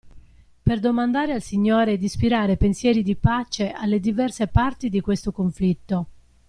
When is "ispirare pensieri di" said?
2.05-3.15